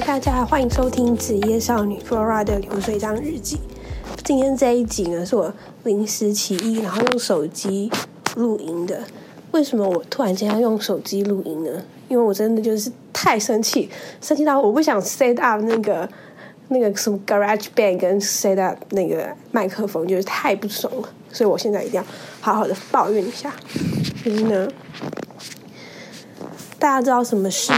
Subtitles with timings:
[0.00, 3.58] 大家欢迎收听职业少女 Flora 的流水账日记。
[4.22, 5.52] 今天这一集呢，是我
[5.84, 7.90] 临时起意，然后用手机
[8.36, 9.00] 录音的。
[9.52, 11.82] 为什么我突然间要用手机录音呢？
[12.08, 13.88] 因为我真的就是太生气，
[14.20, 16.08] 生气到我不想 set up 那个
[16.68, 21.08] 那个什么 Garage Band 跟 set up 那个麦克风，就是太不爽了。
[21.32, 22.06] 所以我现在一定要
[22.40, 23.52] 好好的抱怨一下。
[24.22, 24.68] 就是呢，
[26.78, 27.72] 大家知道什么是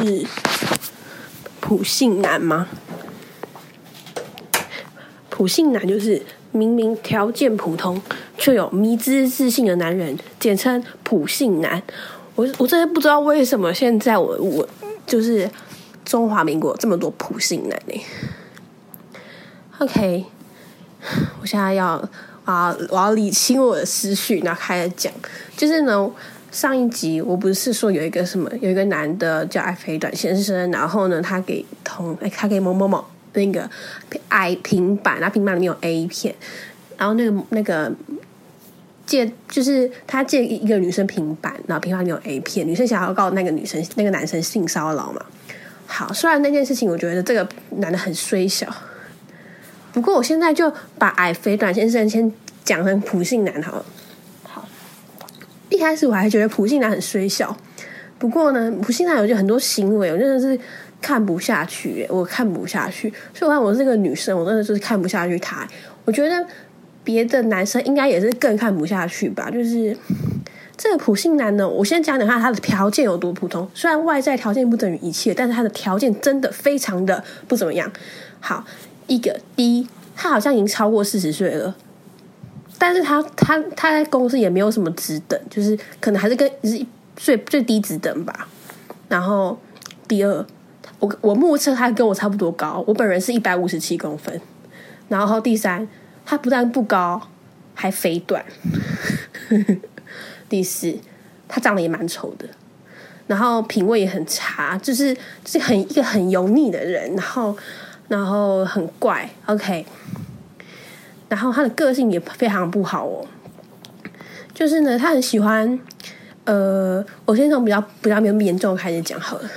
[1.69, 2.67] 普信男吗？
[5.29, 8.01] 普信男就是明明条件普通
[8.39, 11.83] 却有迷之自信的男人，简称普信男。
[12.37, 14.67] 我我真的不知道为什么现在我我
[15.07, 15.51] 就是
[16.07, 18.01] 中华民国这么多普信男呢
[19.77, 20.25] ？OK，
[21.43, 22.03] 我现在要
[22.47, 25.13] 啊，我要理清我的思绪，然后开始讲。
[25.55, 26.11] 就是呢，
[26.51, 33.05] 上一集我不是说有一个什么，有一个男的叫矮肥短先生，然后呢，他给同哎，他给某某某
[33.35, 33.69] 那个
[34.29, 36.35] i 平板，然后平板里面有 A 片，
[36.97, 37.93] 然后那个那个
[39.05, 45.23] 借就是他借一个女生平板，然后平板里面有 A 片，女生想要告那个女生那个男生性骚扰嘛。
[45.87, 48.67] 好，虽然那件事情我觉得这个男的很衰小，
[49.93, 52.33] 不过我现在就把矮肥短先生先
[52.65, 53.85] 讲成普信男好了。
[55.79, 57.57] 一开始我还觉得普信男很衰小，
[58.19, 60.59] 不过呢，普信男有就很多行为，我真的是
[61.01, 63.15] 看不下去，我看不下去。
[63.33, 65.65] 所以，我是个女生，我真的就是看不下去他。
[66.05, 66.45] 我觉得
[67.05, 69.49] 别的男生应该也是更看不下去吧。
[69.49, 69.97] 就是
[70.77, 73.69] 这个普信男呢，我先讲讲看他的条件有多普通。
[73.73, 77.89] 虽然外在条件不等于一切，但是他的条件真的非常的不怎么样。
[78.41, 78.65] 好，
[79.07, 79.87] 一个第一，
[80.17, 81.77] 他好像已经超过四十岁了。
[82.79, 86.87] 但是他他他在公司也没有什么职等，就是可能还是跟是
[87.17, 88.47] 最最低职等吧。
[89.09, 89.59] 然后
[90.07, 90.47] 第二，
[91.01, 94.41] 我我目测他跟我差不多高，我本人是一百五十七公分。
[95.09, 95.89] 然后第三，
[96.25, 97.21] 他不但不高，
[97.75, 98.45] 还肥短。
[100.49, 100.97] 第四，
[101.49, 102.47] 他长得也蛮丑的，
[103.27, 105.13] 然后品味也很差，就是
[105.45, 107.57] 就是很一个很油腻的人，然后
[108.07, 109.29] 然后很怪。
[109.47, 109.85] OK。
[111.29, 113.27] 然后他的个性也非常不好哦，
[114.55, 115.79] 就是呢，他很喜欢，
[116.45, 119.51] 呃，我先从比较比较没有严重开始讲好了，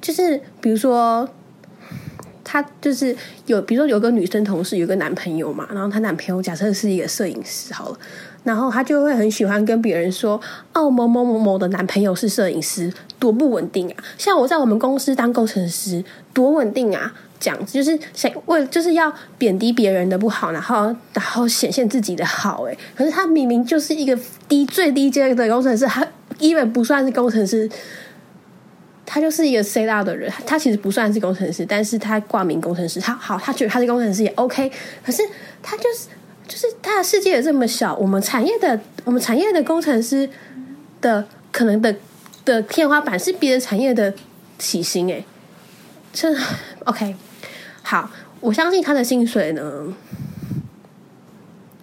[0.00, 1.28] 就是比如说，
[2.42, 3.16] 他就是
[3.46, 7.98] 有，比如说有个女生同事有个男朋友嘛，然后她男朋友假设是一个摄影师好了，
[8.42, 10.40] 然后他就会很喜欢跟别人说，
[10.72, 14.04] 哦，某某某某的男朋友是摄影师，多不稳定啊！
[14.18, 17.14] 像我在我们公司当工程师，多稳定啊！
[17.44, 24.18] 讲就是想为就是要贬低别人的不好，然后然后显现自己的好，哎，可是他明明就是一个
[24.48, 26.06] 低最低阶的工程师，他
[26.38, 27.68] 基本不算是工程师，
[29.04, 34.72] 他就是一个 C 大的人，他其实不算是工程师，但是他挂名工程师，他好，他觉得他是工程师也 OK，
[35.04, 35.22] 可是
[35.62, 36.08] 他就是
[36.48, 40.26] 就是他的世界也这么小，我们产业的我们产业的工程师
[41.02, 41.94] 的可能的
[42.46, 44.14] 的天花板是别的产业的
[44.58, 45.22] 起薪，哎，
[46.10, 46.34] 这
[46.86, 47.14] OK。
[47.84, 49.84] 好，我相信他的薪水呢，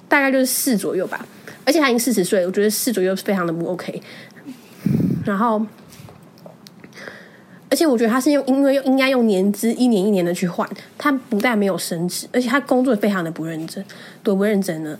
[0.09, 1.25] 大概就是四左右吧。
[1.63, 4.01] 而且他已经四十岁，我觉得四左右是非常的不 OK。
[5.23, 5.63] 然后，
[7.69, 10.67] 而且我觉得他是用，因为应该用年资一年一年的去换。
[10.97, 13.85] 他不但没有升职，而且他工作非常的不认真。
[14.23, 14.97] 多不认真呢？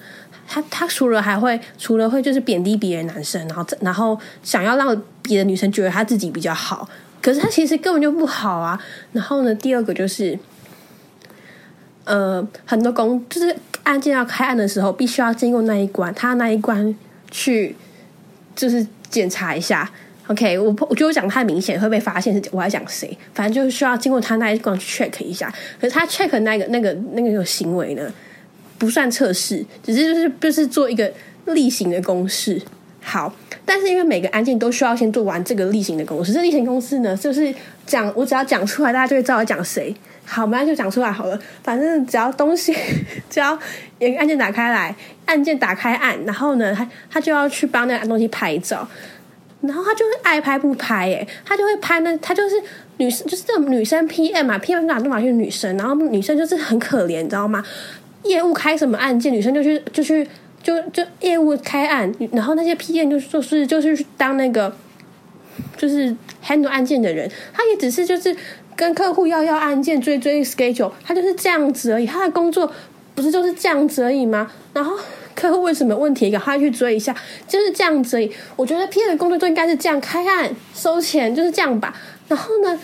[0.47, 6.87] 他他除了还会，除了会就是贬低别人男生，然后然后想要让别的女生觉得他自己比较好，
[7.23, 8.79] 可是他其实根本就不好啊。
[9.13, 10.37] 然后呢，第二个就是。
[12.03, 16.95] 呃，很多公就是案件要开案的时候，必须要经过那一关，他那一关
[17.29, 17.75] 去
[18.55, 19.89] 就是检查一下。
[20.27, 25.53] OK，我我觉得我讲太明显会被发现是我在讲谁，反正就是需要经过他那一关去 check 一下。
[25.79, 28.11] 可是他 check 那个那个那个行为呢，
[28.77, 31.11] 不算测试，只是就是就是做一个
[31.45, 32.61] 例行的公式。
[33.01, 33.33] 好，
[33.73, 39.95] 但是因为每个案件都需要先做完这个例行的公式，这例行公式呢，就是讲我只要讲出来，大家就会知道我讲谁。
[40.25, 41.39] 好，马上就讲出来好了。
[41.63, 42.75] 反正只要东西，
[43.31, 43.57] 只要
[43.97, 44.93] 一个案件打开来，
[45.25, 48.85] 案件打开案，然后呢，他他就要去帮那个东西拍照，
[49.61, 52.55] 然后他就是爱拍不拍，哎，他就会拍那，他就是
[52.97, 57.63] 女生，就是这种女生 PM 嘛，PM 哪都嘛是女生，然后女生就是很可怜，你知道吗？
[58.25, 60.27] 业务开什么案件，女生就去就去
[60.63, 64.75] 就就业务开案，然后那些 PM 就是就是就是当那个
[65.77, 66.15] 就是
[66.45, 68.35] handle 案件的人，他也只是就是。
[68.73, 72.05] 跟客户要要案件追追 schedule，他就是这样子而已。
[72.05, 72.71] 他的工作
[73.13, 74.49] 不是就是这样子而已吗？
[74.73, 74.97] 然后
[75.35, 77.15] 客户为什么问题一个，他去追一下，
[77.47, 78.31] 就是这样子而已。
[78.55, 81.95] 我觉得 P 的工作都应该是这样：开案、收钱，就是这样吧。
[82.27, 82.79] 然后呢，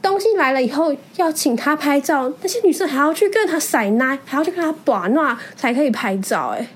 [0.00, 6.68] 东西来了以后要请他拍照，那些女生还要去跟他塞奶，还要去跟他把那才可以拍照哎。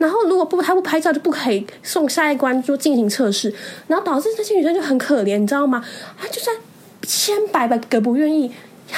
[0.00, 3.54] 然后如果不他不拍照就不可以送下一关就进行测试，
[3.86, 5.84] 然后导致这些女生就很可怜，你知道吗？
[6.18, 6.56] 她就算
[7.02, 8.50] 千百百个不愿意，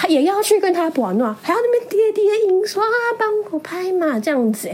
[0.08, 2.88] 也要去跟他把那，还要那边跌跌印说啊
[3.18, 4.68] 帮我拍嘛这样子。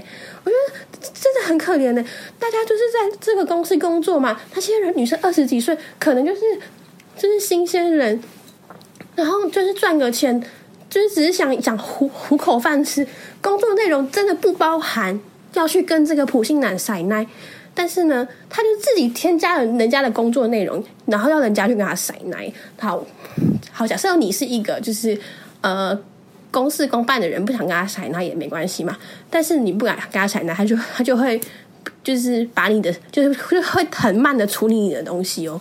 [0.45, 2.03] 我觉得真的很可怜的，
[2.39, 6.41] 大家就是在这个公司工作嘛，那些人女生二十几岁，可能就是
[7.17, 8.23] 就是新鲜人。
[9.17, 10.41] 然后就是赚个钱，
[10.89, 13.05] 就是只是想想糊糊口饭吃。
[13.43, 15.19] 工作内容真的不包含
[15.55, 17.27] 要去跟这个普信男晒奶，
[17.75, 22.53] 但是呢，他就自己添加了人家的工作内容，然后要人家去跟他晒奶。
[22.79, 23.05] 好，
[23.73, 25.19] 好，假设你是一个就是
[25.61, 25.99] 呃
[26.51, 28.97] 公事公办的人，不想跟他晒奶也没关系嘛。
[29.31, 31.41] 但是你不敢跟他晒奶，他就他就会
[32.03, 35.61] 就是把你的就是会会很慢的处理你的东西哦。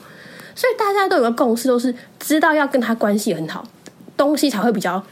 [0.56, 3.64] 所以大家都有个共识，都是知道要跟他关系很好，
[4.18, 5.04] 东西才会比较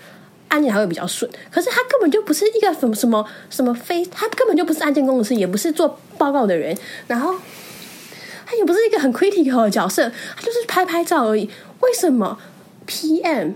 [0.56, 1.30] 案件才会比较顺。
[1.52, 6.76] 可是他根本就不是一个什么什么什么非，他根本就不是案件公司，也不是做报告的人，
[7.08, 7.36] 然后
[8.46, 11.50] 他也不是一个很 critical 的角色，他就是拍拍照而已。
[11.82, 12.40] 为什么
[12.88, 13.54] PM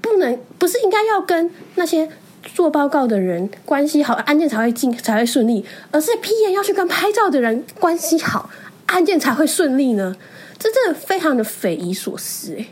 [0.00, 2.08] 不能不是应该要跟那些
[2.54, 8.50] 做报告的人关系好，案件才会进才会顺利，而是 PM 要去跟拍照的人关系好，
[8.86, 10.16] 案件才会顺利呢？
[10.58, 12.66] 这真的非常的匪夷所思哎，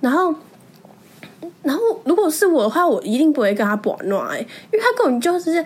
[0.00, 0.34] 然后，
[1.64, 5.64] 然后如果是我的话，我一定不会跟他玩暖，因为他根本就是，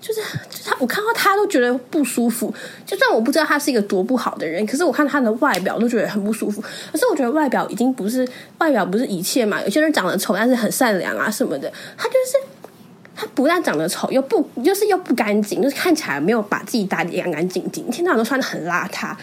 [0.00, 2.54] 就是就他，我看到他都觉得不舒服。
[2.86, 6.62] 就算我不知道他是一个多不好的人，可是我看他的外表都觉得很不舒服。
[6.92, 8.28] 可是我觉得外表已经不是
[8.58, 12.48] 外表不是一切嘛，有些人长得丑，但是很善良啊什么的，他就是。
[13.14, 19.14] 他不但长得丑，又不就是又不干净，就是看起来没有把自己打理干干净净，一天到晚都穿的很邋遢。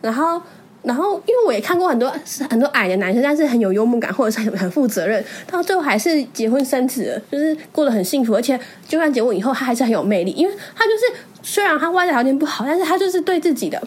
[0.00, 0.40] 然后，
[0.86, 2.08] 然后，因为我也看过很多
[2.48, 8.36] 很多矮的男生，但是很有幽默感，或者是很很负责任，到最后还是结婚生子了，就是过得很幸福。
[8.36, 8.56] 而且，
[8.86, 13.82] 就算结婚以后，他还是很有魅力，因为他就是虽然他外在条件不好，但是他就是对自己的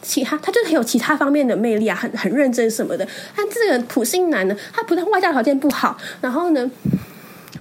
[0.00, 3.04] 其他，他就很有其他方面的魅力啊，很很认真什么的。
[3.34, 6.70] 他这个普信男呢，他不但外在条件不好，然后呢。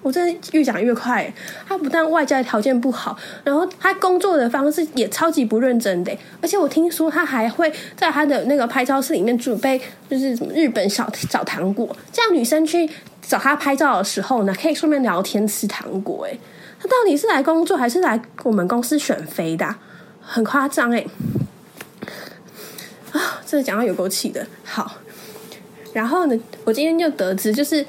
[0.08, 1.32] 我真的越讲越快。
[1.68, 6.18] 他不但外在条件不好，然后他工作的方式也超级不认真的。
[6.42, 12.90] 而且我听说他还会在他的那个拍照室里面准备，就是什么日本小小糖果，这样女生去
[13.22, 16.26] 找他拍照的时候呢，可以顺便聊天吃糖果。
[16.32, 16.40] 哎，
[16.80, 19.76] 他到底是来工作还是来我们公司选妃的？
[20.22, 21.06] 很夸张哎！
[23.12, 24.48] 啊，真的讲到有够气的。
[24.64, 24.94] 好，
[25.92, 27.86] 然后呢，我今天就得知就是。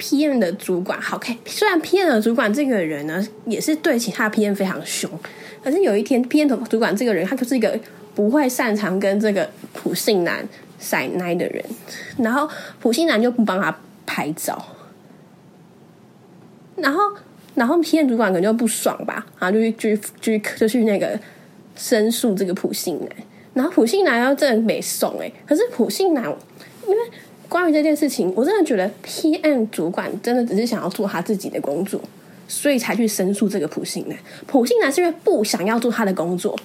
[0.00, 5.10] PM 的主管好看，虽然 PM 的主管这个人呢，也是对其他 PM 非常凶，
[5.62, 7.78] 可是有一天 PM 的主管这个人，他就是一个
[8.14, 10.42] 不会擅长跟这个普信男
[10.78, 11.62] 塞奶的人，
[12.16, 12.48] 然后
[12.80, 14.60] 普信男就不帮他拍照，
[16.76, 17.02] 然后
[17.54, 21.20] 然后 PM 主管可能就不爽吧，然后就去就去就去那个
[21.76, 23.08] 申诉这个普信男，
[23.52, 26.24] 然后普信男要真的没送哎，可是普信男
[26.86, 26.98] 因为。
[27.50, 32.00] 关于这件事情，我真的觉得 PM 主管真的只是想要做他自己的工作，
[32.46, 34.16] 所以才去申诉这个普信男。
[34.46, 36.56] 普信男是因为不想要做他的工作，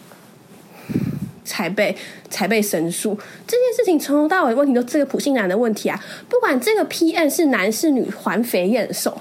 [1.44, 1.98] 才被
[2.30, 3.18] 才被申诉。
[3.48, 6.00] 这件事情从头到尾问题都这个普信男的问题啊！
[6.30, 9.20] 不管这个 PM 是男是女，环肥燕瘦，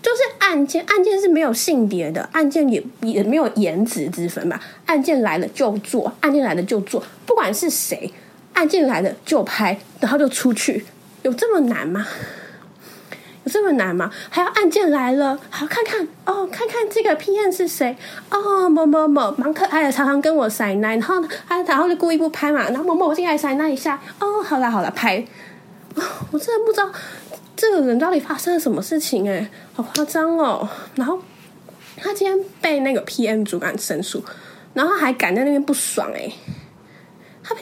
[0.00, 4.58] 就是案件案件是没有性别的，案件也也没有颜值之分吧？
[4.86, 8.10] 案件来了就做，案件来了就做，不管是谁。
[8.54, 10.84] 案件来了就拍，然后就出去，
[11.22, 12.06] 有这么难吗？
[13.44, 14.10] 有这么难吗？
[14.28, 17.96] 还要案件来了，好看看哦，看看这个 PM 是谁
[18.30, 25.24] 哦，某某某蛮可爱的，常常跟我塞奶，然后他然后就故意不拍嘛，然后某某进来塞那一下，哦，好了好了，拍，
[26.30, 26.90] 我真的不知道
[27.56, 30.68] 这个人到底发生了什么事情哎，好夸张哦。
[30.96, 31.18] 然后
[31.96, 34.22] 他今天被那个 PM 主管申诉，
[34.74, 36.30] 然后还敢在那边不爽哎。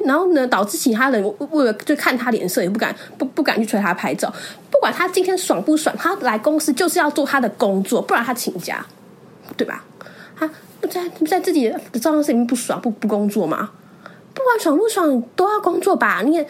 [0.05, 4.33] 然后呢，导致其他人为了就看他脸色，也不敢不不敢去催他拍照。
[4.71, 8.85] 不管他今天爽不爽，他来公司就是要做他的工作，不然他请假，
[9.57, 9.85] 对吧？
[10.37, 10.49] 他
[10.81, 13.71] 不在在自己的照相室里面不爽不不工作吗？
[14.35, 16.23] 不管爽不爽都要工作吧？
[16.25, 16.47] 你也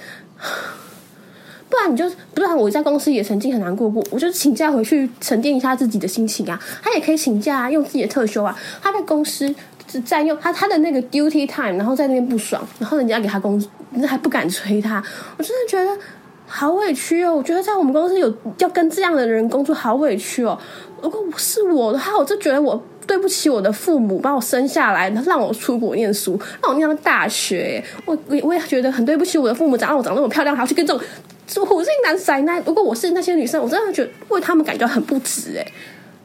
[1.70, 6.60] 不然你就不然我在公司也曾经很难过过，我就请假回去沉淀一下自己的心情啊。
[6.82, 8.58] 他也可以请假啊用自己的特休啊。
[8.82, 9.54] 他在公司。
[9.90, 13.52] 是占用他他的那个 duty time，然后在那边不爽，然后人家给他工，
[13.92, 15.02] 人家还不敢催他，
[15.36, 15.98] 我真的觉得
[16.46, 17.34] 好委屈哦。
[17.34, 20.58] 我觉得在我们公司有要跟这样的人工作，好委屈哦。
[21.02, 27.82] 如果是我的话，我就觉得我对不起我的父母，把我生下来，让我出国念书，让我念到大学。
[28.04, 32.62] 我我我也觉得很对不起我的父母，长让我长那么漂亮，还要去跟这种普信男塞奶。
[32.66, 35.66] 如果我是那些女生，我真的觉得为他们感觉很不值哎。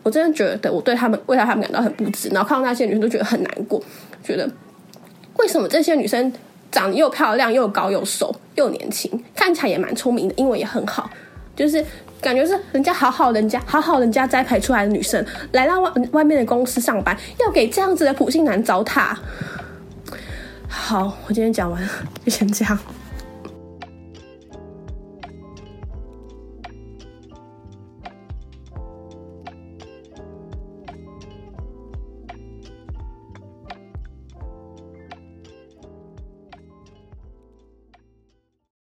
[0.03, 3.81] 我真的觉得我对他们为了他们感到很不值，然后看到那些女生都觉得很难过，
[4.23, 4.47] 觉得
[5.37, 6.31] 为什么这些女生
[6.69, 11.09] 长得又漂亮又高又瘦又年轻，看起来也蛮聪明的，英文也很好，
[11.55, 11.83] 就是
[12.21, 19.15] 感觉是人家好好人家好好人家栽培出来的女生，来到外外面的公司上班，要给这样子的普信男糟蹋。
[20.67, 21.89] 好，我今天讲完了
[22.25, 22.77] 就先这样。